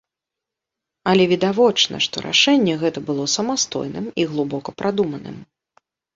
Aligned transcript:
Але 1.11 1.27
відавочна, 1.33 1.99
што 2.05 2.15
рашэнне 2.27 2.73
гэта 2.85 2.99
было 3.11 3.27
самастойным 3.35 4.09
і 4.25 4.27
глыбока 4.35 4.69
прадуманым. 4.83 5.37